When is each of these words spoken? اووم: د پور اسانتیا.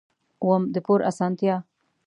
اووم: 0.41 0.63
د 0.73 0.75
پور 0.85 0.99
اسانتیا. 1.09 1.55